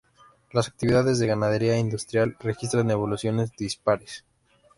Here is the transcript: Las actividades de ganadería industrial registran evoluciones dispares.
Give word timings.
Las 0.51 0.67
actividades 0.67 1.19
de 1.19 1.27
ganadería 1.27 1.77
industrial 1.77 2.35
registran 2.41 2.89
evoluciones 2.89 3.55
dispares. 3.55 4.25